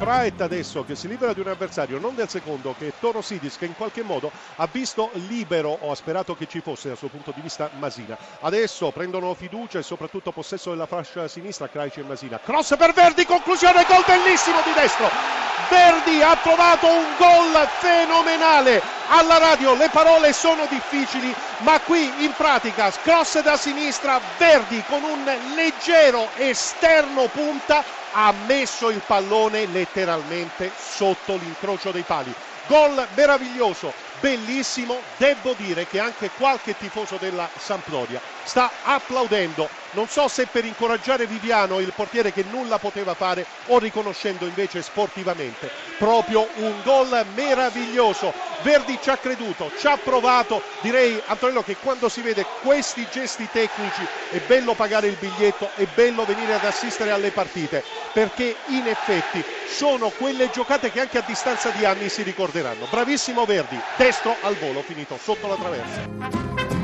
[0.00, 3.58] Traet adesso che si libera di un avversario, non del secondo, che è Toro Sidis,
[3.58, 7.10] che in qualche modo ha visto libero, o ha sperato che ci fosse dal suo
[7.10, 8.16] punto di vista Masina.
[8.40, 12.40] Adesso prendono fiducia e soprattutto possesso della fascia sinistra Kraici e Masina.
[12.40, 15.39] Cross per Verdi, conclusione, gol bellissimo di destro.
[15.68, 18.80] Verdi ha trovato un gol fenomenale.
[19.08, 25.02] Alla radio le parole sono difficili, ma qui in pratica cross da sinistra, Verdi con
[25.02, 25.24] un
[25.54, 32.34] leggero esterno punta ha messo il pallone letteralmente sotto l'incrocio dei pali.
[32.70, 40.28] Gol meraviglioso, bellissimo, devo dire che anche qualche tifoso della Sampdoria sta applaudendo, non so
[40.28, 45.72] se per incoraggiare Viviano, il portiere che nulla poteva fare, o riconoscendo invece sportivamente.
[45.96, 48.36] Proprio un gol meraviglioso.
[48.58, 53.50] Verdi ci ha creduto, ci ha provato, direi Antonello che quando si vede questi gesti
[53.50, 58.86] tecnici è bello pagare il biglietto, è bello venire ad assistere alle partite, perché in
[58.86, 62.86] effetti sono quelle giocate che anche a distanza di anni si ricorderanno.
[62.90, 66.79] Bravissimo Verdi, destro al volo, finito sotto la traversa.